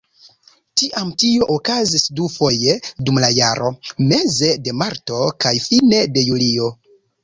[0.81, 2.79] Tiam tio okazis dufoje
[3.11, 3.71] dum la jaro:
[4.09, 6.77] meze de marto kaj fine de julio.